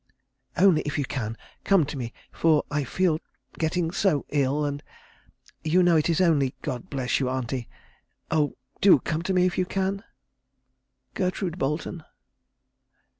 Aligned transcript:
Only 0.57 0.81
if 0.81 0.97
you 0.97 1.05
can, 1.05 1.37
come 1.63 1.85
to 1.85 1.95
me, 1.95 2.11
for 2.31 2.63
I 2.71 2.83
feel 2.85 3.19
getting 3.59 3.91
so 3.91 4.25
ill, 4.29 4.65
and 4.65 4.81
you 5.63 5.83
know 5.83 5.95
it 5.95 6.09
is 6.09 6.19
only 6.19 6.55
God 6.63 6.89
bless 6.89 7.19
you, 7.19 7.29
auntie; 7.29 7.69
oh, 8.31 8.57
do 8.81 8.97
come 8.97 9.21
to 9.21 9.31
me 9.31 9.45
if 9.45 9.59
you 9.59 9.65
can. 9.67 10.03
"GERTRUDE 11.13 11.59
BOLETON." 11.59 12.03